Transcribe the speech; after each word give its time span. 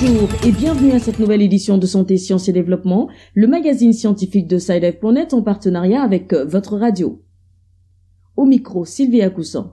Bonjour 0.00 0.28
et 0.44 0.50
bienvenue 0.50 0.92
à 0.92 0.98
cette 0.98 1.20
nouvelle 1.20 1.42
édition 1.42 1.78
de 1.78 1.86
Santé, 1.86 2.16
Sciences 2.16 2.48
et 2.48 2.52
Développement, 2.52 3.08
le 3.34 3.46
magazine 3.46 3.92
scientifique 3.92 4.48
de 4.48 4.58
SciLife.net 4.58 5.34
en 5.34 5.42
partenariat 5.42 6.02
avec 6.02 6.32
euh, 6.32 6.44
votre 6.44 6.76
radio. 6.76 7.22
Au 8.36 8.44
micro, 8.44 8.84
Sylvie 8.84 9.22
Coussan. 9.32 9.72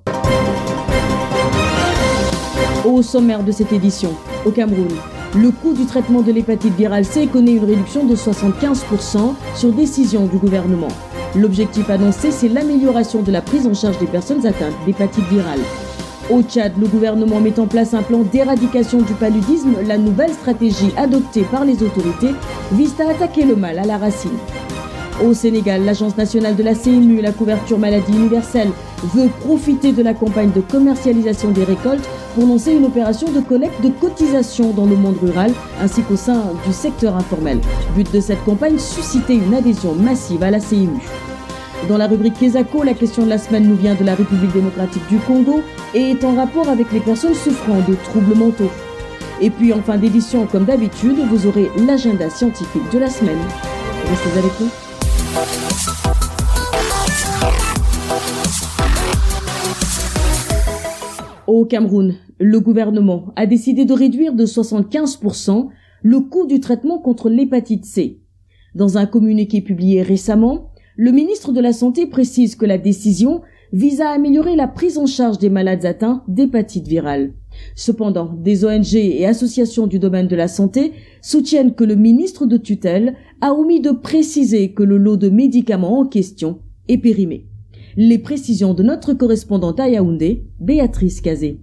Au 2.86 3.02
sommaire 3.02 3.44
de 3.44 3.52
cette 3.52 3.72
édition, 3.72 4.12
au 4.46 4.52
Cameroun, 4.52 4.90
le 5.36 5.50
coût 5.50 5.74
du 5.74 5.86
traitement 5.86 6.22
de 6.22 6.32
l'hépatite 6.32 6.76
virale 6.76 7.06
C 7.06 7.26
connaît 7.26 7.56
une 7.56 7.66
réduction 7.66 8.06
de 8.06 8.16
75% 8.16 9.34
sur 9.56 9.74
décision 9.74 10.28
du 10.28 10.38
gouvernement. 10.38 10.90
L'objectif 11.36 11.90
annoncé, 11.90 12.30
c'est 12.30 12.50
l'amélioration 12.50 13.24
de 13.24 13.32
la 13.32 13.42
prise 13.42 13.66
en 13.66 13.74
charge 13.74 13.98
des 13.98 14.08
personnes 14.08 14.46
atteintes 14.46 14.76
d'hépatite 14.86 15.26
virale. 15.32 15.62
Au 16.32 16.42
Tchad, 16.42 16.72
le 16.80 16.88
gouvernement 16.88 17.42
met 17.42 17.60
en 17.60 17.68
place 17.68 17.94
un 17.94 18.04
plan 18.04 18.20
d'éradication 18.20 19.00
du 19.02 19.14
paludisme. 19.14 19.76
La 19.86 19.98
nouvelle 19.98 20.32
stratégie 20.32 20.94
adoptée 20.96 21.44
par 21.44 21.66
les 21.66 21.84
autorités 21.84 22.34
vise 22.72 22.94
à 23.02 23.12
attaquer 23.12 23.44
le 23.44 23.58
mal 23.58 23.78
à 23.78 23.84
la 23.84 23.98
racine. 23.98 24.38
Au 25.26 25.34
Sénégal, 25.34 25.84
l'Agence 25.84 26.16
nationale 26.16 26.56
de 26.56 26.64
la 26.64 26.74
CMU, 26.74 27.20
la 27.22 27.34
couverture 27.34 27.78
maladie 27.78 28.14
universelle, 28.14 28.70
veut 29.14 29.28
profiter 29.42 29.92
de 29.92 30.02
la 30.02 30.14
campagne 30.14 30.52
de 30.52 30.62
commercialisation 30.62 31.52
des 31.52 31.66
récoltes 31.66 32.08
pour 32.34 32.48
lancer 32.48 32.72
une 32.72 32.86
opération 32.86 33.30
de 33.30 33.42
collecte 33.42 33.82
de 33.84 33.90
cotisations 33.90 34.72
dans 34.72 34.86
le 34.86 34.96
monde 34.96 35.18
rural 35.22 35.52
ainsi 35.82 36.02
qu'au 36.02 36.16
sein 36.16 36.44
du 36.66 36.72
secteur 36.72 37.18
informel. 37.18 37.60
But 37.94 38.10
de 38.14 38.22
cette 38.22 38.44
campagne, 38.46 38.80
susciter 38.80 39.34
une 39.34 39.54
adhésion 39.54 39.96
massive 39.96 40.44
à 40.44 40.52
la 40.52 40.60
CMU. 40.62 41.02
Dans 41.88 41.98
la 41.98 42.08
rubrique 42.08 42.38
Kesako, 42.40 42.84
la 42.84 42.94
question 42.94 43.24
de 43.24 43.30
la 43.30 43.40
semaine 43.40 43.68
nous 43.68 43.76
vient 43.76 43.96
de 43.96 44.04
la 44.04 44.14
République 44.14 44.54
démocratique 44.54 45.08
du 45.10 45.18
Congo 45.18 45.62
et 45.96 46.12
est 46.12 46.24
en 46.24 46.36
rapport 46.36 46.70
avec 46.70 46.92
les 46.92 47.00
personnes 47.00 47.34
souffrant 47.34 47.80
de 47.88 47.96
troubles 47.96 48.36
mentaux. 48.36 48.72
Et 49.42 49.50
puis 49.50 49.74
en 49.74 49.82
fin 49.82 49.98
d'édition, 49.98 50.46
comme 50.46 50.66
d'habitude, 50.66 51.18
vous 51.18 51.48
aurez 51.48 51.70
l'agenda 51.78 52.30
scientifique 52.30 52.84
de 52.94 53.00
la 53.00 53.10
semaine. 53.10 53.40
Restez 54.08 54.40
avec 54.40 54.60
nous. 54.60 54.70
Au 61.48 61.66
Cameroun, 61.66 62.16
le 62.40 62.60
gouvernement 62.60 63.34
a 63.36 63.48
décidé 63.48 63.86
de 63.86 63.94
réduire 63.94 64.34
de 64.34 64.46
75% 64.46 65.70
le 66.04 66.20
coût 66.20 66.46
du 66.46 66.60
traitement 66.60 67.00
contre 67.00 67.30
l'hépatite 67.30 67.86
C. 67.86 68.22
Dans 68.76 68.98
un 68.98 69.06
communiqué 69.06 69.62
publié 69.62 70.02
récemment, 70.02 70.71
le 70.98 71.12
ministre 71.12 71.52
de 71.52 71.62
la 71.62 71.74
Santé 71.74 72.06
précise 72.06 72.56
que 72.56 72.66
la 72.66 72.78
décision 72.78 73.42
vise 73.74 74.02
à 74.02 74.10
améliorer 74.10 74.56
la 74.56 74.68
prise 74.68 74.98
en 74.98 75.06
charge 75.06 75.38
des 75.38 75.50
malades 75.50 75.86
atteints 75.86 76.24
d'hépatite 76.28 76.88
virale. 76.88 77.34
Cependant, 77.76 78.34
des 78.38 78.66
ONG 78.66 78.96
et 78.96 79.26
associations 79.26 79.88
du 79.88 80.00
domaine 80.00 80.28
de 80.28 80.36
la 80.36 80.48
santé 80.48 80.94
soutiennent 81.22 81.74
que 81.74 81.84
le 81.84 81.96
ministre 81.96 82.46
de 82.46 82.58
tutelle 82.58 83.16
a 83.40 83.54
omis 83.54 83.80
de 83.80 83.92
préciser 83.92 84.74
que 84.74 84.84
le 84.84 84.98
lot 84.98 85.18
de 85.18 85.30
médicaments 85.30 86.00
en 86.00 86.06
question 86.06 86.60
est 86.88 86.98
périmé. 86.98 87.46
Les 87.98 88.20
précisions 88.20 88.74
de 88.74 88.84
notre 88.84 89.14
correspondante 89.14 89.80
à 89.80 89.90
Yaoundé, 89.90 90.46
Béatrice 90.60 91.22
Cazé. 91.22 91.60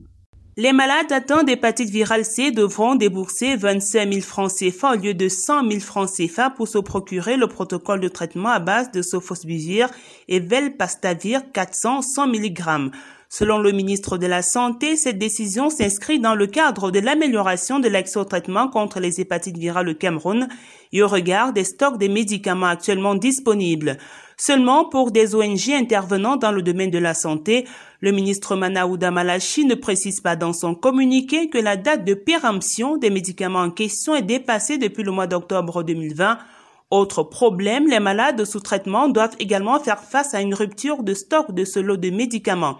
Les 0.60 0.72
malades 0.72 1.12
atteints 1.12 1.44
d'hépatite 1.44 1.88
virale 1.88 2.24
C 2.24 2.50
devront 2.50 2.96
débourser 2.96 3.54
25 3.54 4.12
000 4.12 4.22
francs 4.22 4.50
CFA 4.50 4.94
au 4.94 4.96
lieu 4.96 5.14
de 5.14 5.28
100 5.28 5.70
000 5.70 5.78
francs 5.78 6.10
CFA 6.10 6.50
pour 6.50 6.66
se 6.66 6.78
procurer 6.78 7.36
le 7.36 7.46
protocole 7.46 8.00
de 8.00 8.08
traitement 8.08 8.48
à 8.48 8.58
base 8.58 8.90
de 8.90 9.00
sofosbuvir 9.00 9.88
et 10.26 10.40
velpastavir 10.40 11.42
400 11.52 12.02
100 12.02 12.26
mg. 12.26 12.90
Selon 13.28 13.58
le 13.58 13.70
ministre 13.70 14.18
de 14.18 14.26
la 14.26 14.42
Santé, 14.42 14.96
cette 14.96 15.18
décision 15.18 15.70
s'inscrit 15.70 16.18
dans 16.18 16.34
le 16.34 16.48
cadre 16.48 16.90
de 16.90 16.98
l'amélioration 16.98 17.78
de 17.78 17.86
l'accès 17.86 18.18
au 18.18 18.24
traitement 18.24 18.66
contre 18.66 18.98
les 18.98 19.20
hépatites 19.20 19.58
virales 19.58 19.90
au 19.90 19.94
Cameroun 19.94 20.48
et 20.92 21.02
au 21.04 21.08
regard 21.08 21.52
des 21.52 21.62
stocks 21.62 21.98
des 21.98 22.08
médicaments 22.08 22.66
actuellement 22.66 23.14
disponibles. 23.14 23.96
Seulement 24.40 24.84
pour 24.84 25.10
des 25.10 25.34
ONG 25.34 25.70
intervenant 25.70 26.36
dans 26.36 26.52
le 26.52 26.62
domaine 26.62 26.92
de 26.92 26.98
la 26.98 27.12
santé, 27.12 27.66
le 28.00 28.12
ministre 28.12 28.54
Manaouda 28.54 29.10
Malachi 29.10 29.64
ne 29.64 29.74
précise 29.74 30.20
pas 30.20 30.36
dans 30.36 30.52
son 30.52 30.76
communiqué 30.76 31.50
que 31.50 31.58
la 31.58 31.76
date 31.76 32.04
de 32.04 32.14
péremption 32.14 32.96
des 32.98 33.10
médicaments 33.10 33.62
en 33.62 33.70
question 33.72 34.14
est 34.14 34.22
dépassée 34.22 34.78
depuis 34.78 35.02
le 35.02 35.10
mois 35.10 35.26
d'octobre 35.26 35.82
2020. 35.82 36.38
Autre 36.92 37.24
problème, 37.24 37.88
les 37.88 37.98
malades 37.98 38.44
sous 38.44 38.60
traitement 38.60 39.08
doivent 39.08 39.34
également 39.40 39.80
faire 39.80 40.04
face 40.04 40.34
à 40.34 40.40
une 40.40 40.54
rupture 40.54 41.02
de 41.02 41.14
stock 41.14 41.52
de 41.52 41.64
ce 41.64 41.80
lot 41.80 41.96
de 41.96 42.10
médicaments. 42.10 42.78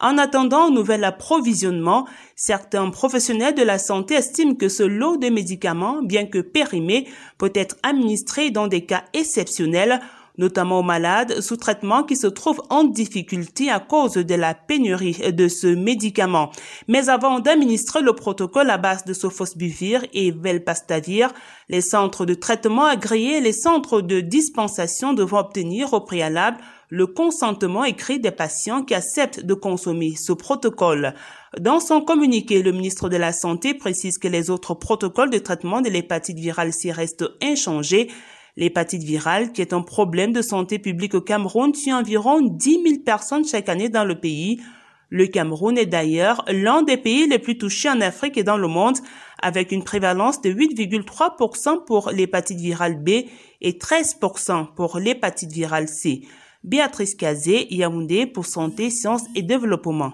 En 0.00 0.16
attendant 0.16 0.68
un 0.68 0.70
nouvel 0.70 1.02
approvisionnement, 1.02 2.06
certains 2.36 2.88
professionnels 2.88 3.56
de 3.56 3.64
la 3.64 3.78
santé 3.78 4.14
estiment 4.14 4.54
que 4.54 4.68
ce 4.68 4.84
lot 4.84 5.16
de 5.16 5.28
médicaments, 5.28 6.02
bien 6.02 6.26
que 6.26 6.38
périmé, 6.38 7.08
peut 7.36 7.52
être 7.54 7.76
administré 7.82 8.50
dans 8.50 8.68
des 8.68 8.86
cas 8.86 9.02
exceptionnels 9.12 10.00
notamment 10.38 10.80
aux 10.80 10.84
malades 10.84 11.40
sous 11.40 11.56
traitement 11.56 12.02
qui 12.02 12.16
se 12.16 12.26
trouvent 12.26 12.62
en 12.70 12.84
difficulté 12.84 13.70
à 13.70 13.80
cause 13.80 14.14
de 14.14 14.34
la 14.34 14.54
pénurie 14.54 15.32
de 15.32 15.48
ce 15.48 15.66
médicament. 15.66 16.50
Mais 16.88 17.08
avant 17.08 17.40
d'administrer 17.40 18.02
le 18.02 18.14
protocole 18.14 18.70
à 18.70 18.78
base 18.78 19.04
de 19.04 19.12
sofosbuvir 19.12 20.04
et 20.12 20.30
velpastavir, 20.30 21.32
les 21.68 21.80
centres 21.80 22.26
de 22.26 22.34
traitement 22.34 22.86
agréés 22.86 23.38
et 23.38 23.40
les 23.40 23.52
centres 23.52 24.00
de 24.00 24.20
dispensation 24.20 25.12
devront 25.12 25.38
obtenir 25.38 25.92
au 25.92 26.00
préalable 26.00 26.58
le 26.90 27.06
consentement 27.06 27.84
écrit 27.84 28.18
des 28.18 28.32
patients 28.32 28.82
qui 28.82 28.94
acceptent 28.94 29.44
de 29.44 29.54
consommer 29.54 30.16
ce 30.16 30.32
protocole. 30.32 31.14
Dans 31.58 31.80
son 31.80 32.00
communiqué, 32.00 32.62
le 32.62 32.72
ministre 32.72 33.08
de 33.08 33.16
la 33.16 33.32
Santé 33.32 33.74
précise 33.74 34.18
que 34.18 34.28
les 34.28 34.50
autres 34.50 34.74
protocoles 34.74 35.30
de 35.30 35.38
traitement 35.38 35.80
de 35.80 35.88
l'hépatite 35.88 36.38
virale 36.38 36.72
s'y 36.72 36.90
restent 36.90 37.28
inchangés 37.42 38.08
L'hépatite 38.56 39.02
virale, 39.02 39.52
qui 39.52 39.60
est 39.60 39.72
un 39.72 39.82
problème 39.82 40.32
de 40.32 40.42
santé 40.42 40.78
publique 40.78 41.14
au 41.14 41.20
Cameroun, 41.20 41.72
tue 41.72 41.92
environ 41.92 42.40
10 42.40 42.82
000 42.82 42.84
personnes 43.04 43.44
chaque 43.44 43.68
année 43.68 43.88
dans 43.88 44.04
le 44.04 44.18
pays. 44.18 44.60
Le 45.08 45.26
Cameroun 45.26 45.76
est 45.76 45.86
d'ailleurs 45.86 46.44
l'un 46.48 46.82
des 46.82 46.96
pays 46.96 47.26
les 47.26 47.38
plus 47.38 47.58
touchés 47.58 47.88
en 47.88 48.00
Afrique 48.00 48.38
et 48.38 48.44
dans 48.44 48.56
le 48.56 48.68
monde, 48.68 48.96
avec 49.42 49.72
une 49.72 49.82
prévalence 49.82 50.40
de 50.40 50.50
8,3% 50.50 51.84
pour 51.84 52.10
l'hépatite 52.10 52.60
virale 52.60 53.02
B 53.02 53.26
et 53.60 53.72
13% 53.72 54.74
pour 54.74 54.98
l'hépatite 54.98 55.52
virale 55.52 55.88
C. 55.88 56.22
Béatrice 56.62 57.14
Kazé, 57.14 57.66
Yaoundé 57.74 58.26
pour 58.26 58.46
Santé, 58.46 58.90
Sciences 58.90 59.24
et 59.34 59.42
Développement. 59.42 60.12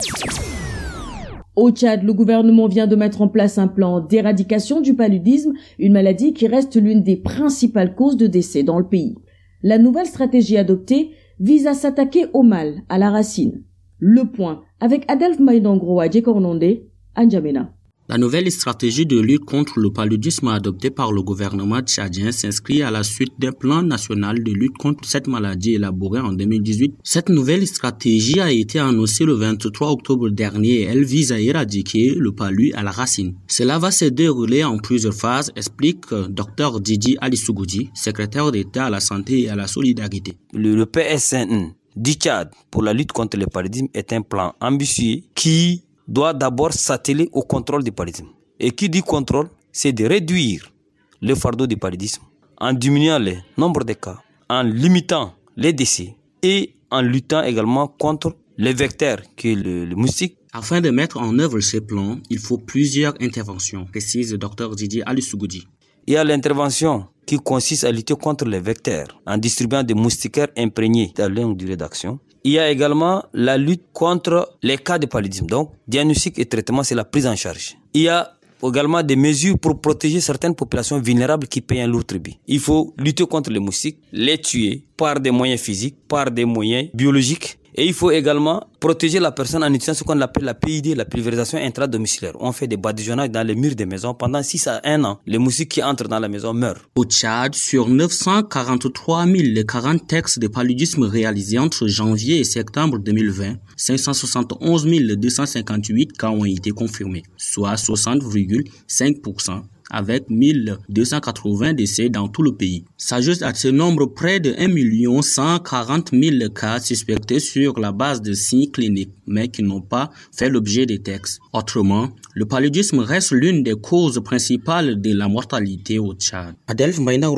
Au 1.56 1.70
Tchad, 1.70 2.02
le 2.02 2.12
gouvernement 2.12 2.68
vient 2.68 2.86
de 2.86 2.96
mettre 2.96 3.22
en 3.22 3.28
place 3.28 3.56
un 3.56 3.66
plan 3.66 4.00
d'éradication 4.00 4.82
du 4.82 4.94
paludisme, 4.94 5.54
une 5.78 5.94
maladie 5.94 6.34
qui 6.34 6.46
reste 6.46 6.76
l'une 6.76 7.02
des 7.02 7.16
principales 7.16 7.94
causes 7.94 8.18
de 8.18 8.26
décès 8.26 8.62
dans 8.62 8.78
le 8.78 8.86
pays. 8.86 9.16
La 9.62 9.78
nouvelle 9.78 10.06
stratégie 10.06 10.58
adoptée 10.58 11.12
vise 11.40 11.66
à 11.66 11.72
s'attaquer 11.72 12.26
au 12.34 12.42
mal, 12.42 12.82
à 12.90 12.98
la 12.98 13.10
racine. 13.10 13.62
Le 13.98 14.24
point 14.24 14.62
avec 14.80 15.10
Adelph 15.10 15.40
Maïdangro 15.40 16.00
à 16.00 16.04
à 16.04 17.24
N'Djamena. 17.24 17.75
La 18.08 18.18
nouvelle 18.18 18.52
stratégie 18.52 19.04
de 19.04 19.18
lutte 19.18 19.44
contre 19.44 19.80
le 19.80 19.90
paludisme 19.90 20.46
adoptée 20.46 20.90
par 20.90 21.10
le 21.10 21.22
gouvernement 21.22 21.80
tchadien 21.80 22.30
s'inscrit 22.30 22.82
à 22.82 22.92
la 22.92 23.02
suite 23.02 23.32
d'un 23.40 23.50
plan 23.50 23.82
national 23.82 24.44
de 24.44 24.52
lutte 24.52 24.78
contre 24.78 25.08
cette 25.08 25.26
maladie 25.26 25.74
élaboré 25.74 26.20
en 26.20 26.32
2018. 26.32 26.94
Cette 27.02 27.30
nouvelle 27.30 27.66
stratégie 27.66 28.38
a 28.38 28.52
été 28.52 28.78
annoncée 28.78 29.24
le 29.24 29.32
23 29.32 29.90
octobre 29.90 30.28
dernier 30.28 30.82
et 30.82 30.84
elle 30.84 31.04
vise 31.04 31.32
à 31.32 31.40
éradiquer 31.40 32.14
le 32.16 32.30
palu 32.30 32.72
à 32.74 32.84
la 32.84 32.92
racine. 32.92 33.34
Cela 33.48 33.80
va 33.80 33.90
se 33.90 34.04
dérouler 34.04 34.62
en 34.62 34.78
plusieurs 34.78 35.12
phases, 35.12 35.50
explique 35.56 36.06
Dr 36.28 36.80
Didi 36.80 37.16
Alisougoudi, 37.20 37.90
secrétaire 37.92 38.52
d'État 38.52 38.84
à 38.84 38.90
la 38.90 39.00
santé 39.00 39.42
et 39.42 39.48
à 39.48 39.56
la 39.56 39.66
solidarité. 39.66 40.36
Le, 40.52 40.76
le 40.76 40.86
PSN 40.86 41.72
du 41.97 42.12
Tchad 42.12 42.50
pour 42.70 42.82
la 42.82 42.92
lutte 42.92 43.12
contre 43.12 43.36
le 43.36 43.47
paludisme 43.47 43.88
est 43.94 44.12
un 44.12 44.22
plan 44.22 44.54
ambitieux 44.60 45.22
qui 45.34 45.82
doit 46.08 46.32
d'abord 46.32 46.72
s'atteler 46.72 47.28
au 47.32 47.42
contrôle 47.42 47.82
du 47.84 47.92
paludisme. 47.92 48.28
Et 48.58 48.70
qui 48.70 48.88
dit 48.88 49.03
contrôle, 49.03 49.48
c'est 49.72 49.92
de 49.92 50.04
réduire 50.06 50.72
le 51.20 51.34
fardeau 51.34 51.66
du 51.66 51.76
paludisme 51.76 52.22
en 52.58 52.72
diminuant 52.72 53.18
le 53.18 53.34
nombre 53.56 53.84
de 53.84 53.92
cas, 53.92 54.18
en 54.48 54.62
limitant 54.62 55.34
les 55.56 55.72
décès 55.72 56.16
et 56.42 56.74
en 56.91 57.03
luttant 57.03 57.42
également 57.42 57.88
contre 57.88 58.34
les 58.56 58.72
vecteurs 58.72 59.20
qui 59.36 59.53
est 59.53 59.54
le, 59.54 59.94
moustique. 59.94 60.38
Afin 60.53 60.80
de 60.80 60.91
mettre 60.91 61.18
en 61.18 61.38
œuvre 61.38 61.60
ces 61.60 61.82
plans, 61.82 62.18
il 62.30 62.38
faut 62.38 62.56
plusieurs 62.56 63.14
interventions, 63.20 63.84
précise 63.84 64.32
le 64.32 64.38
docteur 64.38 64.74
Didier 64.74 65.02
Alusougoudi. 65.04 65.68
Il 66.06 66.14
y 66.14 66.16
a 66.16 66.24
l'intervention 66.24 67.06
qui 67.26 67.36
consiste 67.36 67.84
à 67.84 67.92
lutter 67.92 68.14
contre 68.14 68.44
les 68.47 68.60
vecteurs 68.60 69.20
en 69.26 69.36
distribuant 69.36 69.82
des 69.82 69.94
moustiquaires 69.94 70.48
imprégnés 70.56 71.12
de 71.14 71.24
longue 71.24 71.56
durée 71.56 71.76
d'action. 71.76 72.20
Il 72.47 72.53
y 72.53 72.60
a 72.60 72.71
également 72.71 73.25
la 73.33 73.59
lutte 73.59 73.87
contre 73.93 74.53
les 74.63 74.78
cas 74.78 75.01
de 75.01 75.07
paludisme. 75.07 75.47
Donc, 75.47 75.72
diagnostic 75.89 76.39
et 76.39 76.47
traitement, 76.47 76.84
c'est 76.84 76.95
la 76.95 77.04
prise 77.04 77.27
en 77.27 77.34
charge. 77.34 77.77
Il 77.93 78.03
y 78.03 78.09
a 78.09 78.34
également 78.63 79.03
des 79.03 79.16
mesures 79.16 79.59
pour 79.59 79.81
protéger 79.81 80.21
certaines 80.21 80.54
populations 80.54 81.01
vulnérables 81.01 81.48
qui 81.48 81.60
payent 81.60 81.81
un 81.81 81.89
lourd 81.89 82.04
tribut. 82.04 82.34
Il 82.47 82.60
faut 82.60 82.95
lutter 82.98 83.27
contre 83.27 83.51
les 83.51 83.59
moustiques, 83.59 83.98
les 84.13 84.39
tuer 84.39 84.84
par 84.97 85.19
des 85.19 85.33
moyens 85.33 85.60
physiques, 85.60 85.97
par 86.07 86.31
des 86.31 86.45
moyens 86.45 86.89
biologiques 86.95 87.59
Et 87.78 87.84
il 87.86 87.92
faut 87.92 88.10
également 88.10 88.66
protéger 88.80 89.20
la 89.20 89.32
personne 89.32 89.62
en 89.62 89.68
utilisant 89.68 89.92
ce 89.92 90.02
qu'on 90.02 90.18
appelle 90.22 90.44
la 90.44 90.54
PID, 90.54 90.96
la 90.96 91.04
pulvérisation 91.04 91.58
intradomiciliaire. 91.58 92.32
On 92.40 92.50
fait 92.52 92.66
des 92.66 92.78
badigeonnages 92.78 93.30
dans 93.30 93.46
les 93.46 93.54
murs 93.54 93.74
des 93.74 93.84
maisons 93.84 94.14
pendant 94.14 94.42
6 94.42 94.66
à 94.68 94.80
1 94.82 95.04
an. 95.04 95.20
Les 95.26 95.36
moustiques 95.36 95.72
qui 95.72 95.82
entrent 95.82 96.08
dans 96.08 96.18
la 96.18 96.28
maison 96.28 96.54
meurent. 96.54 96.88
Au 96.94 97.04
Tchad, 97.04 97.54
sur 97.54 97.88
943 97.88 99.26
040 99.68 100.06
textes 100.06 100.38
de 100.38 100.48
paludisme 100.48 101.02
réalisés 101.02 101.58
entre 101.58 101.86
janvier 101.86 102.38
et 102.40 102.44
septembre 102.44 102.98
2020, 102.98 103.56
571 103.76 104.86
258 104.86 106.16
cas 106.16 106.30
ont 106.30 106.46
été 106.46 106.70
confirmés, 106.70 107.24
soit 107.36 107.74
60,5% 107.74 109.62
avec 109.91 110.28
1280 110.30 111.74
décès 111.74 112.09
dans 112.09 112.28
tout 112.28 112.42
le 112.42 112.54
pays. 112.54 112.84
S'ajoute 112.97 113.42
à 113.42 113.54
ce 113.54 113.68
nombre 113.68 114.06
près 114.06 114.41
de 114.41 114.54
1 114.59 115.22
140 115.22 116.10
000 116.12 116.50
cas 116.50 116.80
suspectés 116.80 117.41
sur 117.41 117.78
la 117.78 117.92
base 117.92 118.22
de 118.22 118.33
signes 118.33 118.71
cliniques, 118.71 119.15
mais 119.27 119.48
qui 119.48 119.62
n'ont 119.62 119.80
pas 119.80 120.10
fait 120.33 120.48
l'objet 120.48 120.86
des 120.86 121.00
textes. 121.00 121.41
Autrement, 121.53 122.10
le 122.34 122.47
paludisme 122.47 122.98
reste 122.98 123.33
l'une 123.33 123.62
des 123.62 123.74
causes 123.74 124.21
principales 124.22 125.00
de 125.00 125.12
la 125.15 125.28
mortalité 125.28 125.98
au 125.98 126.15
Tchad. 126.15 126.54
Adelph 126.66 126.98
Maïna 126.98 127.28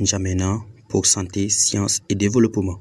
N'Djamena, 0.00 0.58
pour 0.88 1.06
Santé, 1.06 1.48
Sciences 1.48 2.00
et 2.08 2.14
Développement. 2.14 2.80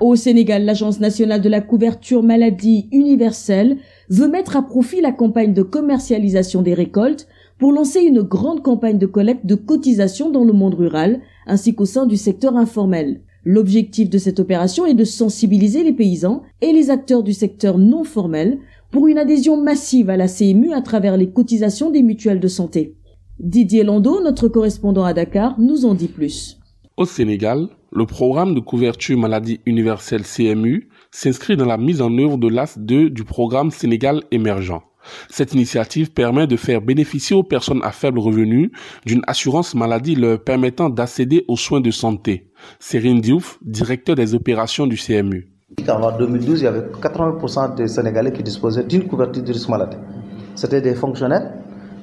Au 0.00 0.16
Sénégal, 0.16 0.64
l'Agence 0.64 0.98
nationale 0.98 1.42
de 1.42 1.48
la 1.50 1.60
couverture 1.60 2.22
maladie 2.22 2.88
universelle 2.90 3.76
veut 4.10 4.28
mettre 4.28 4.56
à 4.56 4.62
profit 4.62 5.00
la 5.00 5.12
campagne 5.12 5.54
de 5.54 5.62
commercialisation 5.62 6.62
des 6.62 6.74
récoltes 6.74 7.26
pour 7.58 7.72
lancer 7.72 8.00
une 8.00 8.22
grande 8.22 8.62
campagne 8.62 8.98
de 8.98 9.06
collecte 9.06 9.46
de 9.46 9.54
cotisations 9.54 10.30
dans 10.30 10.44
le 10.44 10.52
monde 10.52 10.74
rural 10.74 11.20
ainsi 11.46 11.74
qu'au 11.74 11.84
sein 11.84 12.06
du 12.06 12.16
secteur 12.16 12.56
informel. 12.56 13.20
L'objectif 13.44 14.10
de 14.10 14.18
cette 14.18 14.40
opération 14.40 14.84
est 14.84 14.94
de 14.94 15.04
sensibiliser 15.04 15.82
les 15.82 15.92
paysans 15.92 16.42
et 16.60 16.72
les 16.72 16.90
acteurs 16.90 17.22
du 17.22 17.32
secteur 17.32 17.78
non 17.78 18.04
formel 18.04 18.58
pour 18.90 19.06
une 19.06 19.18
adhésion 19.18 19.56
massive 19.56 20.10
à 20.10 20.16
la 20.16 20.28
CMU 20.28 20.72
à 20.72 20.82
travers 20.82 21.16
les 21.16 21.30
cotisations 21.30 21.90
des 21.90 22.02
mutuelles 22.02 22.40
de 22.40 22.48
santé. 22.48 22.96
Didier 23.38 23.84
Landau, 23.84 24.22
notre 24.22 24.48
correspondant 24.48 25.04
à 25.04 25.14
Dakar, 25.14 25.58
nous 25.58 25.86
en 25.86 25.94
dit 25.94 26.08
plus. 26.08 26.58
Au 26.96 27.06
Sénégal, 27.06 27.68
le 27.92 28.06
programme 28.06 28.54
de 28.54 28.60
couverture 28.60 29.18
maladie 29.18 29.60
universelle 29.66 30.22
CMU 30.22 30.88
s'inscrit 31.10 31.56
dans 31.56 31.66
la 31.66 31.76
mise 31.76 32.00
en 32.00 32.16
œuvre 32.18 32.38
de 32.38 32.48
l'AS 32.48 32.78
2 32.78 33.10
du 33.10 33.24
programme 33.24 33.70
Sénégal 33.70 34.22
émergent. 34.30 34.80
Cette 35.28 35.54
initiative 35.54 36.12
permet 36.12 36.46
de 36.46 36.56
faire 36.56 36.82
bénéficier 36.82 37.34
aux 37.34 37.42
personnes 37.42 37.80
à 37.82 37.90
faible 37.90 38.18
revenu 38.20 38.70
d'une 39.06 39.22
assurance 39.26 39.74
maladie 39.74 40.14
leur 40.14 40.42
permettant 40.42 40.88
d'accéder 40.90 41.44
aux 41.48 41.56
soins 41.56 41.80
de 41.80 41.90
santé. 41.90 42.50
Serine 42.78 43.20
Diouf, 43.20 43.58
directeur 43.62 44.14
des 44.14 44.34
opérations 44.34 44.86
du 44.86 44.96
CMU. 44.96 45.48
En 45.88 46.16
2012, 46.18 46.60
il 46.60 46.64
y 46.64 46.66
avait 46.66 46.86
80% 47.00 47.74
des 47.76 47.88
Sénégalais 47.88 48.32
qui 48.32 48.42
disposaient 48.42 48.84
d'une 48.84 49.06
couverture 49.06 49.42
de 49.42 49.52
risque 49.52 49.68
maladie. 49.68 49.96
C'était 50.54 50.80
des 50.82 50.94
fonctionnaires, 50.94 51.52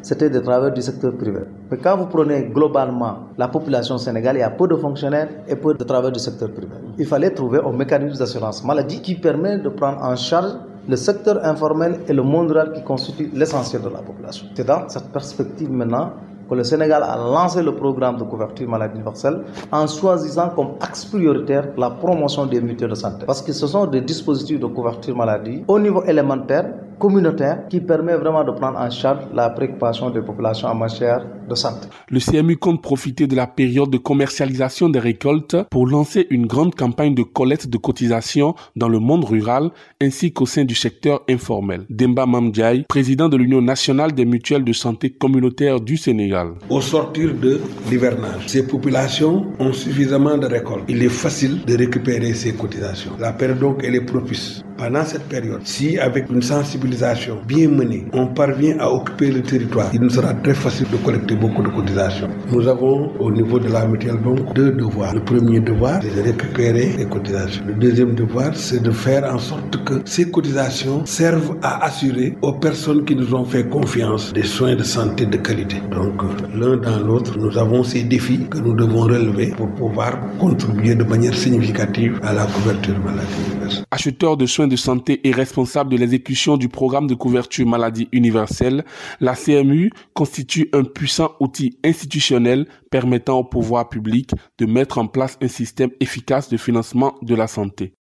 c'était 0.01 0.29
des 0.29 0.41
travailleurs 0.41 0.73
du 0.73 0.81
secteur 0.81 1.13
privé. 1.15 1.39
Mais 1.71 1.77
quand 1.77 1.97
vous 1.97 2.05
prenez 2.07 2.43
globalement 2.53 3.15
la 3.37 3.47
population 3.47 3.97
sénégalaise, 3.97 4.39
il 4.39 4.41
y 4.41 4.43
a 4.43 4.49
peu 4.49 4.67
de 4.67 4.75
fonctionnaires 4.75 5.29
et 5.47 5.55
peu 5.55 5.73
de 5.73 5.83
travailleurs 5.83 6.11
du 6.11 6.19
secteur 6.19 6.51
privé. 6.51 6.73
Il 6.97 7.05
fallait 7.05 7.31
trouver 7.31 7.59
un 7.65 7.71
mécanisme 7.71 8.17
d'assurance 8.17 8.63
maladie 8.63 9.01
qui 9.01 9.15
permet 9.15 9.57
de 9.59 9.69
prendre 9.69 10.01
en 10.03 10.15
charge 10.15 10.51
le 10.87 10.95
secteur 10.95 11.43
informel 11.43 11.99
et 12.07 12.13
le 12.13 12.23
monde 12.23 12.49
rural 12.51 12.71
qui 12.73 12.81
constituent 12.83 13.29
l'essentiel 13.33 13.81
de 13.81 13.89
la 13.89 13.99
population. 13.99 14.47
C'est 14.55 14.65
dans 14.65 14.87
cette 14.87 15.09
perspective 15.11 15.69
maintenant 15.69 16.11
que 16.49 16.55
le 16.55 16.63
Sénégal 16.63 17.03
a 17.03 17.17
lancé 17.17 17.61
le 17.61 17.75
programme 17.75 18.17
de 18.17 18.23
couverture 18.23 18.69
maladie 18.69 18.95
universelle 18.95 19.41
en 19.71 19.85
choisissant 19.85 20.49
comme 20.55 20.75
axe 20.79 21.03
prioritaire 21.05 21.69
la 21.77 21.89
promotion 21.89 22.45
des 22.45 22.61
mutuelles 22.61 22.91
de 22.91 22.95
santé. 22.95 23.25
Parce 23.25 23.41
que 23.41 23.51
ce 23.51 23.67
sont 23.67 23.85
des 23.85 24.01
dispositifs 24.01 24.59
de 24.59 24.65
couverture 24.67 25.15
maladie 25.15 25.63
au 25.67 25.77
niveau 25.77 26.03
élémentaire 26.03 26.73
communautaire 26.99 27.67
qui 27.69 27.79
permet 27.79 28.15
vraiment 28.15 28.43
de 28.43 28.51
prendre 28.51 28.77
en 28.79 28.89
charge 28.89 29.25
la 29.33 29.49
préoccupation 29.49 30.09
des 30.09 30.21
populations 30.21 30.67
en 30.67 30.75
matière 30.75 31.25
de 31.49 31.55
santé. 31.55 31.87
Le 32.09 32.19
CMU 32.19 32.57
compte 32.57 32.81
profiter 32.81 33.27
de 33.27 33.35
la 33.35 33.47
période 33.47 33.89
de 33.89 33.97
commercialisation 33.97 34.89
des 34.89 34.99
récoltes 34.99 35.55
pour 35.69 35.87
lancer 35.87 36.27
une 36.29 36.45
grande 36.45 36.75
campagne 36.75 37.15
de 37.15 37.23
collecte 37.23 37.67
de 37.67 37.77
cotisations 37.77 38.55
dans 38.75 38.89
le 38.89 38.99
monde 38.99 39.25
rural 39.25 39.69
ainsi 40.01 40.31
qu'au 40.31 40.45
sein 40.45 40.65
du 40.65 40.75
secteur 40.75 41.21
informel. 41.29 41.85
Demba 41.89 42.25
Mamdjaï, 42.25 42.83
président 42.87 43.29
de 43.29 43.37
l'Union 43.37 43.61
nationale 43.61 44.13
des 44.13 44.25
mutuelles 44.25 44.63
de 44.63 44.73
santé 44.73 45.09
communautaire 45.09 45.79
du 45.79 45.97
Sénégal. 45.97 46.49
Au 46.69 46.81
sortir 46.81 47.33
de 47.33 47.59
l'hivernage, 47.89 48.47
ces 48.47 48.65
populations 48.67 49.45
ont 49.59 49.73
suffisamment 49.73 50.37
de 50.37 50.47
récoltes. 50.47 50.83
Il 50.87 51.03
est 51.03 51.09
facile 51.09 51.63
de 51.65 51.77
récupérer 51.77 52.33
ces 52.33 52.53
cotisations. 52.53 53.11
La 53.19 53.33
période 53.33 53.59
donc 53.59 53.81
elle 53.83 53.95
est 53.95 54.01
propice. 54.05 54.63
Pendant 54.77 55.03
cette 55.05 55.23
période, 55.23 55.61
si 55.63 55.97
avec 55.97 56.29
une 56.29 56.43
sensibilisation 56.43 57.39
bien 57.47 57.67
menée, 57.67 58.05
on 58.13 58.27
parvient 58.27 58.77
à 58.79 58.87
occuper 58.91 59.31
le 59.31 59.41
territoire, 59.41 59.89
il 59.91 60.01
nous 60.01 60.09
sera 60.11 60.35
très 60.35 60.53
facile 60.53 60.85
de 60.91 60.97
collecter 60.97 61.35
beaucoup 61.35 61.63
de 61.63 61.69
cotisations. 61.69 62.27
Nous 62.51 62.67
avons 62.67 63.11
au 63.19 63.31
niveau 63.31 63.57
de 63.57 63.69
la 63.69 63.87
mutuelle 63.87 64.19
deux 64.53 64.71
devoirs. 64.73 65.15
Le 65.15 65.23
premier 65.23 65.59
devoir, 65.61 65.99
c'est 66.03 66.15
de 66.15 66.21
récupérer 66.21 66.91
les 66.95 67.05
cotisations. 67.05 67.63
Le 67.65 67.73
deuxième 67.73 68.13
devoir, 68.13 68.55
c'est 68.55 68.83
de 68.83 68.91
faire 68.91 69.23
en 69.33 69.39
sorte 69.39 69.83
que 69.83 69.95
ces 70.05 70.29
cotisations 70.29 71.03
servent 71.07 71.57
à 71.63 71.83
assurer 71.85 72.37
aux 72.43 72.53
personnes 72.53 73.03
qui 73.03 73.15
nous 73.15 73.33
ont 73.33 73.45
fait 73.45 73.67
confiance 73.67 74.31
des 74.31 74.43
soins 74.43 74.75
de 74.75 74.83
santé 74.83 75.25
de 75.25 75.37
qualité. 75.37 75.77
Donc 75.91 76.21
l'un 76.53 76.77
dans 76.77 76.99
l'autre, 76.99 77.35
nous 77.39 77.57
avons 77.57 77.83
ces 77.83 78.03
défis 78.03 78.47
que 78.47 78.59
nous 78.59 78.75
devons 78.75 79.01
relever 79.01 79.47
pour 79.57 79.69
pouvoir 79.73 80.19
contribuer 80.37 80.93
de 80.93 81.03
manière 81.03 81.33
significative 81.33 82.19
à 82.21 82.33
la 82.33 82.45
couverture 82.45 82.99
maladie 82.99 83.83
Acheteur 83.89 84.37
de 84.37 84.45
soins 84.45 84.66
de 84.67 84.75
santé 84.75 85.27
et 85.27 85.31
responsable 85.31 85.91
de 85.91 85.97
l'exécution 85.97 86.57
du 86.57 86.69
programme 86.69 87.07
de 87.07 87.15
couverture 87.15 87.67
maladie 87.67 88.07
universelle, 88.11 88.85
la 89.19 89.35
CMU 89.35 89.91
constitue 90.13 90.69
un 90.73 90.83
puissant 90.83 91.31
outil 91.39 91.77
institutionnel 91.83 92.67
permettant 92.91 93.39
au 93.39 93.43
pouvoir 93.43 93.89
public 93.89 94.31
de 94.57 94.65
mettre 94.65 94.97
en 94.97 95.07
place 95.07 95.37
un 95.41 95.47
système 95.47 95.91
efficace 95.99 96.49
de 96.49 96.57
financement 96.57 97.15
de 97.21 97.35
la 97.35 97.47
santé. 97.47 97.93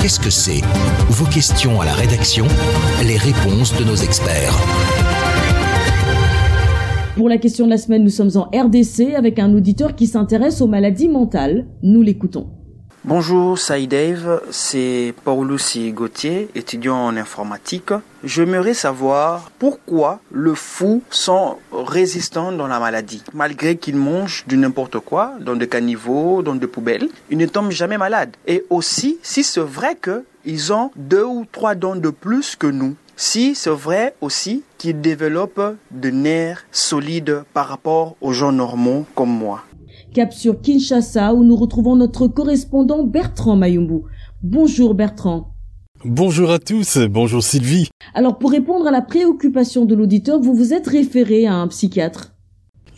Qu'est-ce 0.00 0.18
que 0.18 0.30
c'est? 0.30 0.62
Vos 1.10 1.26
questions 1.26 1.80
à 1.80 1.84
la 1.84 1.92
rédaction, 1.92 2.46
les 3.04 3.18
réponses 3.18 3.76
de 3.76 3.84
nos 3.84 3.96
experts. 3.96 5.09
Pour 7.16 7.28
la 7.28 7.38
question 7.38 7.64
de 7.64 7.70
la 7.70 7.76
semaine, 7.76 8.04
nous 8.04 8.10
sommes 8.10 8.30
en 8.36 8.44
RDC 8.56 9.14
avec 9.16 9.40
un 9.40 9.52
auditeur 9.52 9.96
qui 9.96 10.06
s'intéresse 10.06 10.60
aux 10.60 10.68
maladies 10.68 11.08
mentales. 11.08 11.66
Nous 11.82 12.02
l'écoutons. 12.02 12.48
Bonjour, 13.04 13.58
Dave, 13.88 14.42
c'est 14.50 15.12
Paulusi 15.24 15.90
Gauthier, 15.90 16.48
étudiant 16.54 16.96
en 16.96 17.16
informatique. 17.16 17.92
J'aimerais 18.22 18.74
savoir 18.74 19.50
pourquoi 19.58 20.20
le 20.30 20.54
fou 20.54 21.02
sont 21.10 21.56
résistants 21.72 22.52
dans 22.52 22.68
la 22.68 22.78
maladie. 22.78 23.22
Malgré 23.34 23.76
qu'ils 23.76 23.96
mangent 23.96 24.44
du 24.46 24.56
n'importe 24.56 25.00
quoi, 25.00 25.32
dans 25.40 25.56
des 25.56 25.66
caniveaux, 25.66 26.42
dans 26.42 26.54
des 26.54 26.66
poubelles, 26.68 27.08
ils 27.30 27.38
ne 27.38 27.46
tombent 27.46 27.72
jamais 27.72 27.98
malades. 27.98 28.36
Et 28.46 28.64
aussi, 28.70 29.18
si 29.22 29.42
c'est 29.42 29.60
vrai 29.60 29.96
qu'ils 29.96 30.72
ont 30.72 30.90
deux 30.94 31.24
ou 31.24 31.44
trois 31.50 31.74
dents 31.74 31.96
de 31.96 32.10
plus 32.10 32.54
que 32.54 32.68
nous, 32.68 32.94
si 33.20 33.54
c'est 33.54 33.68
vrai 33.68 34.14
aussi 34.22 34.62
qu'ils 34.78 34.98
développent 34.98 35.76
des 35.90 36.10
nerfs 36.10 36.64
solides 36.72 37.42
par 37.52 37.68
rapport 37.68 38.16
aux 38.22 38.32
gens 38.32 38.50
normaux 38.50 39.04
comme 39.14 39.28
moi. 39.28 39.64
Cap 40.14 40.32
sur 40.32 40.62
Kinshasa 40.62 41.34
où 41.34 41.44
nous 41.44 41.54
retrouvons 41.54 41.96
notre 41.96 42.28
correspondant 42.28 43.04
Bertrand 43.04 43.56
Mayumbu. 43.56 44.04
Bonjour 44.42 44.94
Bertrand. 44.94 45.52
Bonjour 46.02 46.50
à 46.50 46.58
tous, 46.58 46.96
bonjour 47.10 47.42
Sylvie. 47.42 47.90
Alors 48.14 48.38
pour 48.38 48.52
répondre 48.52 48.86
à 48.86 48.90
la 48.90 49.02
préoccupation 49.02 49.84
de 49.84 49.94
l'auditeur, 49.94 50.40
vous 50.40 50.54
vous 50.54 50.72
êtes 50.72 50.86
référé 50.86 51.46
à 51.46 51.56
un 51.56 51.68
psychiatre. 51.68 52.32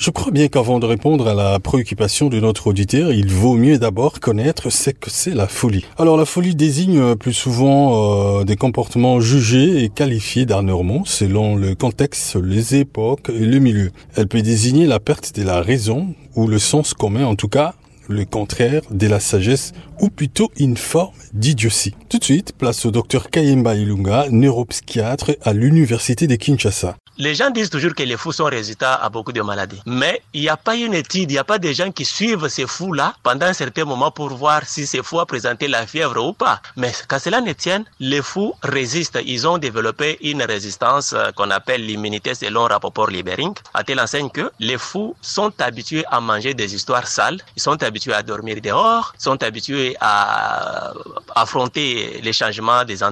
Je 0.02 0.10
crois 0.10 0.32
bien 0.32 0.48
qu'avant 0.48 0.80
de 0.80 0.86
répondre 0.86 1.28
à 1.28 1.34
la 1.34 1.60
préoccupation 1.60 2.28
de 2.28 2.40
notre 2.40 2.66
auditeur, 2.66 3.12
il 3.12 3.30
vaut 3.30 3.54
mieux 3.54 3.78
d'abord 3.78 4.18
connaître 4.18 4.68
ce 4.68 4.90
que 4.90 5.10
c'est 5.10 5.32
la 5.32 5.46
folie. 5.46 5.84
Alors 5.96 6.16
la 6.16 6.24
folie 6.24 6.56
désigne 6.56 7.14
plus 7.14 7.32
souvent 7.32 8.40
euh, 8.40 8.42
des 8.42 8.56
comportements 8.56 9.20
jugés 9.20 9.84
et 9.84 9.90
qualifiés 9.90 10.44
d'anormaux 10.44 11.02
selon 11.04 11.54
le 11.54 11.76
contexte, 11.76 12.34
les 12.34 12.74
époques 12.74 13.30
et 13.32 13.46
le 13.46 13.60
milieu. 13.60 13.92
Elle 14.16 14.26
peut 14.26 14.42
désigner 14.42 14.86
la 14.86 14.98
perte 14.98 15.36
de 15.36 15.44
la 15.44 15.60
raison 15.60 16.16
ou 16.34 16.48
le 16.48 16.58
sens 16.58 16.94
commun 16.94 17.24
en 17.24 17.36
tout 17.36 17.46
cas 17.46 17.74
le 18.08 18.24
contraire 18.24 18.82
de 18.90 19.06
la 19.06 19.20
sagesse 19.20 19.72
ou 20.02 20.10
plutôt 20.10 20.50
une 20.56 20.76
forme 20.76 21.14
d'idiotie. 21.32 21.94
Tout 22.10 22.18
de 22.18 22.24
suite, 22.24 22.52
place 22.58 22.84
au 22.84 22.90
docteur 22.90 23.30
Kayemba 23.30 23.74
Ilunga, 23.74 24.26
neuropsychiatre 24.30 25.36
à 25.42 25.52
l'université 25.54 26.26
de 26.26 26.34
Kinshasa. 26.34 26.96
Les 27.18 27.34
gens 27.34 27.50
disent 27.50 27.68
toujours 27.68 27.94
que 27.94 28.02
les 28.02 28.16
fous 28.16 28.32
sont 28.32 28.46
résistants 28.46 28.96
à 29.00 29.10
beaucoup 29.10 29.32
de 29.32 29.42
maladies. 29.42 29.80
Mais 29.84 30.22
il 30.32 30.40
n'y 30.40 30.48
a 30.48 30.56
pas 30.56 30.76
une 30.76 30.94
étude, 30.94 31.30
il 31.30 31.34
n'y 31.34 31.38
a 31.38 31.44
pas 31.44 31.58
des 31.58 31.74
gens 31.74 31.92
qui 31.92 32.06
suivent 32.06 32.48
ces 32.48 32.66
fous-là 32.66 33.14
pendant 33.22 33.46
un 33.46 33.52
certain 33.52 33.84
moment 33.84 34.10
pour 34.10 34.30
voir 34.30 34.62
si 34.64 34.86
ces 34.86 35.02
fous 35.02 35.18
ont 35.18 35.26
présenté 35.26 35.68
la 35.68 35.86
fièvre 35.86 36.26
ou 36.26 36.32
pas. 36.32 36.62
Mais 36.76 36.90
qu'à 37.08 37.18
cela 37.18 37.42
ne 37.42 37.52
tienne, 37.52 37.84
les 38.00 38.22
fous 38.22 38.54
résistent. 38.62 39.18
Ils 39.26 39.46
ont 39.46 39.58
développé 39.58 40.18
une 40.22 40.42
résistance 40.42 41.12
euh, 41.12 41.30
qu'on 41.32 41.50
appelle 41.50 41.84
l'immunité 41.84 42.34
selon 42.34 42.62
Rapoport 42.62 43.10
Libering. 43.10 43.54
À 43.74 43.84
tel 43.84 44.00
enseigne 44.00 44.30
que 44.30 44.50
les 44.58 44.78
fous 44.78 45.14
sont 45.20 45.52
habitués 45.60 46.04
à 46.10 46.18
manger 46.20 46.54
des 46.54 46.74
histoires 46.74 47.06
sales, 47.06 47.40
ils 47.56 47.62
sont 47.62 47.82
habitués 47.82 48.14
à 48.14 48.22
dormir 48.22 48.56
dehors, 48.62 49.12
sont 49.18 49.42
habitués 49.42 49.91
à 50.00 50.92
affronter 51.34 52.20
les 52.22 52.32
changements 52.32 52.84
des, 52.84 53.02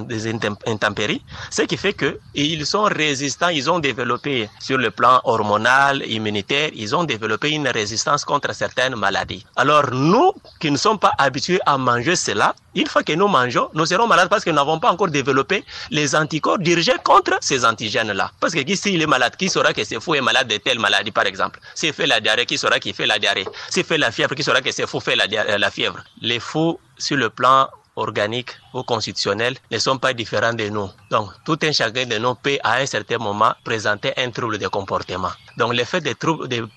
intempéries. 0.67 1.23
Ce 1.49 1.63
qui 1.63 1.77
fait 1.77 1.93
que 1.93 2.19
ils 2.33 2.65
sont 2.65 2.83
résistants, 2.83 3.49
ils 3.49 3.69
ont 3.69 3.79
développé 3.79 4.49
sur 4.59 4.77
le 4.77 4.91
plan 4.91 5.21
hormonal, 5.23 6.03
immunitaire, 6.07 6.69
ils 6.73 6.95
ont 6.95 7.03
développé 7.03 7.49
une 7.51 7.67
résistance 7.67 8.25
contre 8.25 8.53
certaines 8.53 8.95
maladies. 8.95 9.45
Alors 9.55 9.91
nous, 9.91 10.31
qui 10.59 10.71
ne 10.71 10.77
sommes 10.77 10.99
pas 10.99 11.13
habitués 11.17 11.59
à 11.65 11.77
manger 11.77 12.15
cela, 12.15 12.55
une 12.75 12.87
fois 12.87 13.03
que 13.03 13.13
nous 13.13 13.27
mangeons, 13.27 13.69
nous 13.73 13.85
serons 13.85 14.07
malades 14.07 14.29
parce 14.29 14.43
que 14.43 14.49
nous 14.49 14.55
n'avons 14.55 14.79
pas 14.79 14.91
encore 14.91 15.09
développé 15.09 15.65
les 15.89 16.15
anticorps 16.15 16.59
dirigés 16.59 16.95
contre 17.03 17.37
ces 17.41 17.65
antigènes-là. 17.65 18.31
Parce 18.39 18.53
que 18.53 18.75
si 18.75 18.93
il 18.93 19.01
est 19.01 19.07
malade, 19.07 19.35
qui 19.35 19.49
saura 19.49 19.73
que 19.73 19.83
c'est 19.83 19.99
fou 19.99 20.15
est 20.15 20.21
malade 20.21 20.47
de 20.47 20.57
telle 20.57 20.79
maladie, 20.79 21.11
par 21.11 21.25
exemple? 21.25 21.59
S'il 21.75 21.93
fait 21.93 22.07
la 22.07 22.19
diarrhée, 22.19 22.45
qui 22.45 22.57
saura 22.57 22.79
qu'il 22.79 22.93
fait 22.93 23.05
la 23.05 23.19
diarrhée? 23.19 23.45
S'il 23.69 23.83
fait 23.83 23.97
la 23.97 24.11
fièvre, 24.11 24.35
qui 24.35 24.43
saura 24.43 24.61
que 24.61 24.71
c'est 24.71 24.87
fou 24.87 24.99
fait 24.99 25.15
la, 25.15 25.27
la 25.57 25.71
fièvre? 25.71 25.99
Les 26.21 26.39
fous, 26.39 26.79
sur 26.97 27.17
le 27.17 27.29
plan 27.29 27.67
organique 27.95 28.51
ou 28.73 28.83
constitutionnels 28.83 29.57
ne 29.69 29.77
sont 29.77 29.97
pas 29.97 30.13
différents 30.13 30.53
de 30.53 30.69
nous. 30.69 30.89
Donc, 31.09 31.29
tout 31.45 31.57
un 31.63 31.71
chacun 31.71 32.05
de 32.05 32.17
nous 32.17 32.35
peut 32.35 32.57
à 32.63 32.77
un 32.77 32.85
certain 32.85 33.17
moment 33.17 33.53
présenter 33.63 34.13
un 34.17 34.29
trouble 34.31 34.57
de 34.57 34.67
comportement. 34.67 35.31
Donc, 35.57 35.73
le 35.73 35.83
fait 35.83 36.01
de, 36.01 36.15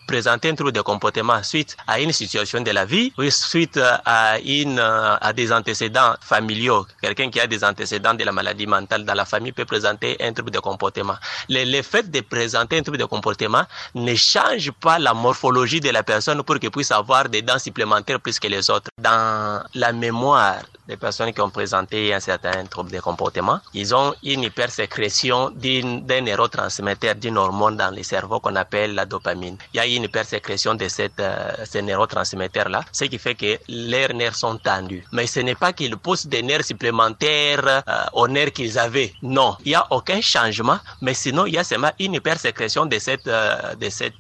présenter 0.07 0.51
un 0.51 0.55
trouble 0.55 0.73
de 0.73 0.81
comportement 0.81 1.43
suite 1.43 1.77
à 1.87 2.01
une 2.01 2.13
situation 2.13 2.61
de 2.61 2.71
la 2.71 2.85
vie 2.85 3.13
ou 3.19 3.29
suite 3.31 3.79
à, 4.05 4.39
une, 4.41 4.79
à 4.79 5.33
des 5.33 5.53
antécédents 5.53 6.15
familiaux, 6.21 6.87
quelqu'un 7.01 7.31
qui 7.31 7.41
a 7.41 7.47
des 7.47 7.65
antécédents 7.65 8.15
de 8.15 8.25
la 8.25 8.33
maladie 8.33 8.67
mentale 8.67 9.05
dans 9.05 9.15
la 9.15 9.25
famille 9.25 9.53
peut 9.53 9.65
présenter 9.65 10.17
un 10.21 10.33
trouble 10.33 10.51
de 10.51 10.59
comportement. 10.59 11.17
Le 11.49 11.83
fait 11.83 12.11
de 12.11 12.21
présenter 12.21 12.79
un 12.79 12.83
trouble 12.83 12.99
de 12.99 13.05
comportement 13.05 13.65
ne 13.95 14.15
change 14.15 14.73
pas 14.73 14.99
la 14.99 15.15
morphologie 15.15 15.81
de 15.81 15.91
la 15.91 16.03
personne 16.03 16.43
pour 16.43 16.59
qu'elle 16.59 16.71
puisse 16.71 16.91
avoir 16.91 17.29
des 17.29 17.43
dents 17.43 17.59
supplémentaires 17.59 18.21
plus 18.21 18.39
que 18.39 18.49
les 18.49 18.71
autres. 18.71 18.89
Dans 18.99 19.63
la 19.75 19.93
mémoire 19.93 20.63
des 20.87 20.97
personnes 20.97 21.33
qui 21.33 21.41
ont 21.41 21.51
présenté 21.51 21.84
un 21.93 22.21
certain 22.21 22.65
trouble 22.67 22.91
de 22.91 23.01
comportement, 23.01 23.59
ils 23.73 23.95
ont 23.95 24.15
une 24.23 24.43
hypersécrétion 24.43 25.51
d'un 25.51 26.21
neurotransmetteur, 26.21 27.15
d'une 27.15 27.39
hormone 27.39 27.77
dans 27.77 27.95
le 27.95 28.03
cerveau 28.03 28.41
qu'on 28.41 28.57
appelle 28.57 28.95
la 28.95 29.05
dopamine. 29.07 29.57
Il 29.73 29.77
y 29.79 29.81
a 29.81 29.87
une 29.87 30.05
hypersécrétion 30.05 30.75
de 30.75 30.89
cette, 30.89 31.21
euh, 31.21 31.53
ce 31.71 31.79
neurotransmetteur-là, 31.79 32.83
ce 32.93 33.05
qui 33.05 33.19
fait 33.19 33.35
que 33.35 33.59
leurs 33.69 34.15
nerfs 34.15 34.37
sont 34.37 34.57
tendus. 34.57 35.05
Mais 35.13 35.27
ce 35.27 35.41
n'est 35.41 35.55
pas 35.55 35.73
qu'ils 35.73 35.97
poussent 35.97 36.27
des 36.27 36.43
nerfs 36.43 36.65
supplémentaires 36.65 37.67
euh, 37.67 38.05
aux 38.13 38.29
nerfs 38.29 38.53
qu'ils 38.53 38.79
avaient. 38.79 39.13
Non, 39.23 39.57
il 39.65 39.71
n'y 39.71 39.75
a 39.75 39.87
aucun 39.91 40.21
changement, 40.21 40.79
mais 41.01 41.15
sinon 41.15 41.47
il 41.47 41.55
y 41.55 41.59
a 41.59 41.65
seulement 41.65 41.91
une 41.99 42.15
hypersécrétion 42.15 42.87
de 42.87 42.99
cette, 42.99 43.27
euh, 43.27 43.75
de 43.75 43.89
cette 43.91 44.15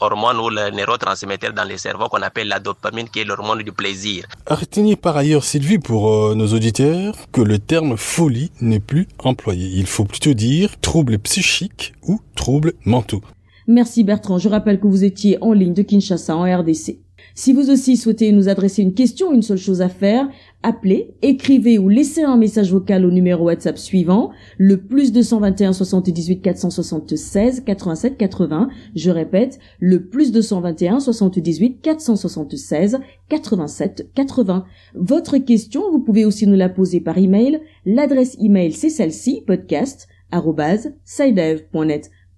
hormone 0.00 0.38
ou 0.38 0.48
le 0.50 0.70
neurotransmetteur 0.70 1.52
dans 1.52 1.64
le 1.64 1.76
cerveau 1.76 2.08
qu'on 2.08 2.22
appelle 2.22 2.48
la 2.48 2.58
dopamine, 2.60 3.08
qui 3.08 3.20
est 3.20 3.24
l'hormone 3.24 3.62
du 3.62 3.72
plaisir. 3.72 4.26
Retenez 4.46 4.96
par 4.96 5.16
ailleurs, 5.16 5.44
Sylvie, 5.44 5.78
pour 5.78 6.10
euh, 6.10 6.34
nos 6.34 6.46
auditeurs 6.52 6.91
que 7.32 7.40
le 7.40 7.58
terme 7.58 7.96
folie 7.96 8.50
n'est 8.60 8.80
plus 8.80 9.08
employé. 9.18 9.68
Il 9.74 9.86
faut 9.86 10.04
plutôt 10.04 10.34
dire 10.34 10.80
troubles 10.80 11.18
psychiques 11.18 11.94
ou 12.06 12.20
troubles 12.34 12.74
mentaux. 12.84 13.22
Merci 13.66 14.04
Bertrand. 14.04 14.38
Je 14.38 14.48
rappelle 14.48 14.80
que 14.80 14.86
vous 14.86 15.04
étiez 15.04 15.38
en 15.40 15.52
ligne 15.52 15.74
de 15.74 15.82
Kinshasa 15.82 16.36
en 16.36 16.42
RDC. 16.42 16.98
Si 17.34 17.52
vous 17.52 17.70
aussi 17.70 17.96
souhaitez 17.96 18.32
nous 18.32 18.48
adresser 18.48 18.82
une 18.82 18.94
question, 18.94 19.32
une 19.32 19.42
seule 19.42 19.58
chose 19.58 19.80
à 19.80 19.88
faire, 19.88 20.28
appelez, 20.62 21.14
écrivez 21.22 21.78
ou 21.78 21.88
laissez 21.88 22.22
un 22.22 22.36
message 22.36 22.72
vocal 22.72 23.04
au 23.04 23.10
numéro 23.10 23.44
WhatsApp 23.44 23.78
suivant, 23.78 24.30
le 24.58 24.82
plus 24.82 25.12
221 25.12 25.72
78 25.72 26.40
476 26.40 27.64
87 27.64 28.16
80. 28.16 28.68
Je 28.94 29.10
répète, 29.10 29.58
le 29.80 30.06
plus 30.06 30.32
221 30.32 31.00
78 31.00 31.80
476 31.80 33.00
87 33.28 34.10
80. 34.14 34.64
Votre 34.94 35.38
question, 35.38 35.90
vous 35.90 36.00
pouvez 36.00 36.24
aussi 36.24 36.46
nous 36.46 36.56
la 36.56 36.68
poser 36.68 37.00
par 37.00 37.18
email. 37.18 37.60
L'adresse 37.84 38.36
email 38.40 38.72
c'est 38.72 38.90
celle-ci, 38.90 39.42
podcast, 39.46 40.08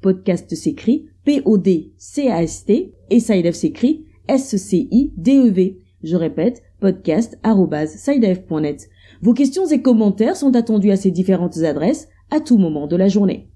Podcast 0.01 0.55
s'écrit 0.55 1.07
P-O-D-C-A-S-T 1.25 2.93
et 3.11 3.21
Sidev 3.21 3.55
s'écrit 3.55 4.05
S-C-I-D-E-V. 4.29 5.79
Je 6.03 6.17
répète, 6.17 6.63
podcast.sidef.net. 6.85 8.91
Vos 9.23 9.33
questions 9.33 9.67
et 9.69 9.81
commentaires 9.81 10.37
sont 10.37 10.55
attendus 10.55 10.91
à 10.91 10.97
ces 10.97 11.11
différentes 11.11 11.57
adresses 11.63 12.09
à 12.31 12.41
tout 12.41 12.59
moment 12.59 12.87
de 12.87 12.97
la 12.97 13.09
journée. 13.09 13.49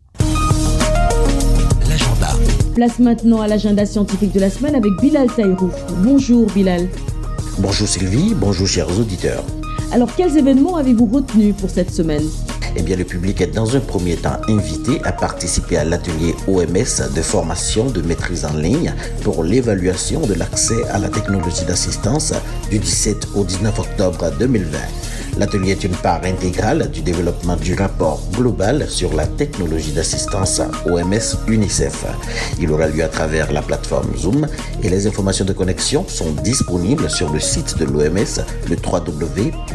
L'agenda. 1.87 2.29
Place 2.75 2.99
maintenant 2.99 3.43
à 3.43 3.49
l'agenda 3.49 3.85
scientifique 3.85 4.33
de 4.33 4.41
la 4.41 4.49
semaine 4.49 4.75
avec 4.75 4.93
Bilal 5.03 5.27
Taïrou. 5.27 5.69
Bonjour 6.03 6.47
Bilal. 6.55 6.89
Bonjour 7.59 7.87
Sylvie, 7.87 8.35
bonjour 8.35 8.67
chers 8.67 8.99
auditeurs. 8.99 9.45
Alors 9.93 10.15
quels 10.17 10.39
événements 10.39 10.77
avez-vous 10.77 11.07
retenus 11.07 11.55
pour 11.55 11.69
cette 11.69 11.91
semaine? 11.91 12.25
Eh 12.77 12.83
bien, 12.83 12.97
le 12.97 13.05
public 13.05 13.41
est 13.41 13.55
dans 13.55 13.77
un 13.77 13.81
premier 13.81 14.17
temps 14.17 14.37
invité 14.49 15.01
à 15.05 15.13
participer 15.13 15.79
à 15.79 15.85
l'atelier 15.85 16.35
OMS 16.47 17.15
de 17.15 17.23
formation 17.23 17.91
de 17.91 18.03
maîtrise 18.03 18.45
en 18.45 18.57
ligne 18.57 18.95
pour 19.23 19.43
l'évaluation 19.43 20.27
de 20.27 20.35
l'accès 20.35 20.87
à 20.91 20.99
la 20.99 21.09
technologie 21.09 21.65
d'assistance 21.65 22.35
du 22.71 22.79
17 22.79 23.29
au 23.35 23.45
19 23.45 23.79
octobre 23.79 24.31
2020. 24.39 24.79
L'atelier 25.39 25.73
est 25.73 25.85
une 25.85 25.95
part 25.95 26.25
intégrale 26.25 26.91
du 26.91 27.01
développement 27.01 27.57
du 27.57 27.75
rapport 27.75 28.21
global 28.33 28.89
sur 28.89 29.15
la 29.15 29.27
technologie 29.27 29.93
d'assistance 29.93 30.61
OMS-UNICEF. 30.87 32.07
Il 32.61 32.73
aura 32.73 32.89
lieu 32.89 33.05
à 33.05 33.09
travers 33.09 33.53
la 33.53 33.63
plateforme 33.63 34.17
Zoom 34.17 34.47
et 34.83 34.89
les 34.89 35.07
informations 35.07 35.45
de 35.45 35.53
connexion 35.53 36.05
sont 36.09 36.33
disponibles 36.43 37.09
sur 37.09 37.33
le 37.33 37.39
site 37.39 37.79
de 37.79 37.85
l'OMS, 37.85 38.43
le 38.69 38.77
www.who.int. 38.77 39.69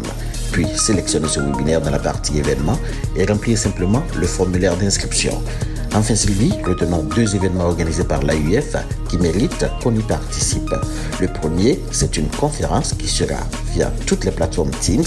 puis 0.51 0.67
sélectionner 0.75 1.27
ce 1.27 1.39
webinaire 1.39 1.81
dans 1.81 1.91
la 1.91 1.99
partie 1.99 2.37
événements 2.37 2.77
et 3.15 3.25
remplir 3.25 3.57
simplement 3.57 4.03
le 4.19 4.27
formulaire 4.27 4.75
d'inscription. 4.77 5.41
Enfin 5.93 6.15
Sylvie, 6.15 6.53
retenons 6.65 7.03
deux 7.03 7.35
événements 7.35 7.65
organisés 7.65 8.05
par 8.05 8.23
l'AUF 8.23 8.75
qui 9.09 9.17
méritent 9.17 9.65
qu'on 9.83 9.93
y 9.93 10.01
participe. 10.01 10.73
Le 11.19 11.27
premier, 11.27 11.79
c'est 11.91 12.15
une 12.15 12.29
conférence 12.29 12.93
qui 12.93 13.07
sera 13.07 13.39
via 13.73 13.91
toutes 14.05 14.23
les 14.23 14.31
plateformes 14.31 14.71
Teams 14.81 15.03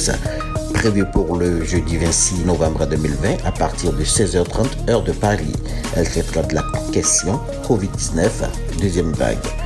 prévue 0.74 1.06
pour 1.06 1.36
le 1.36 1.64
jeudi 1.64 1.96
26 1.96 2.44
novembre 2.44 2.86
2020 2.86 3.46
à 3.46 3.52
partir 3.52 3.92
de 3.92 4.04
16h30 4.04 4.90
heure 4.90 5.02
de 5.02 5.12
Paris. 5.12 5.52
Elle 5.96 6.08
traitera 6.08 6.42
de 6.42 6.54
la 6.54 6.64
question 6.92 7.40
Covid-19 7.66 8.28
deuxième 8.80 9.12
vague. 9.12 9.63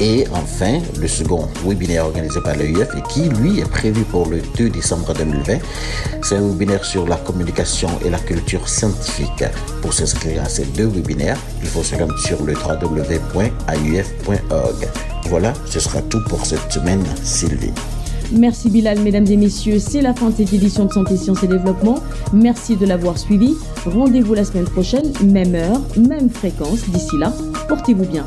Et 0.00 0.26
enfin, 0.32 0.78
le 1.00 1.08
second 1.08 1.48
webinaire 1.64 2.04
organisé 2.06 2.40
par 2.40 2.56
l'EUF 2.56 2.88
et 2.96 3.02
qui, 3.08 3.28
lui, 3.28 3.58
est 3.60 3.68
prévu 3.68 4.02
pour 4.04 4.28
le 4.28 4.40
2 4.56 4.70
décembre 4.70 5.12
2020. 5.12 5.58
C'est 6.22 6.36
un 6.36 6.46
webinaire 6.46 6.84
sur 6.84 7.06
la 7.06 7.16
communication 7.16 7.88
et 8.04 8.10
la 8.10 8.18
culture 8.18 8.68
scientifique. 8.68 9.44
Pour 9.82 9.92
s'inscrire 9.92 10.42
à 10.42 10.48
ces 10.48 10.66
deux 10.66 10.86
webinaires, 10.86 11.38
il 11.62 11.68
faut 11.68 11.82
se 11.82 11.96
rendre 11.96 12.16
sur 12.18 12.44
le 12.44 12.54
www.auf.org. 12.54 13.48
Voilà, 15.28 15.52
ce 15.66 15.80
sera 15.80 16.00
tout 16.02 16.22
pour 16.28 16.46
cette 16.46 16.70
semaine, 16.72 17.02
Sylvie. 17.22 17.72
Merci 18.30 18.70
Bilal, 18.70 19.00
mesdames 19.00 19.26
et 19.26 19.36
messieurs. 19.36 19.78
C'est 19.78 20.02
la 20.02 20.14
fin 20.14 20.30
de 20.30 20.36
cette 20.36 20.52
édition 20.52 20.84
de 20.84 20.92
Santé, 20.92 21.16
Sciences 21.16 21.42
et 21.42 21.48
Développement. 21.48 21.98
Merci 22.32 22.76
de 22.76 22.86
l'avoir 22.86 23.18
suivi. 23.18 23.56
Rendez-vous 23.86 24.34
la 24.34 24.44
semaine 24.44 24.66
prochaine, 24.66 25.12
même 25.24 25.54
heure, 25.54 25.80
même 25.96 26.28
fréquence. 26.30 26.88
D'ici 26.88 27.16
là, 27.18 27.32
portez-vous 27.68 28.04
bien. 28.04 28.26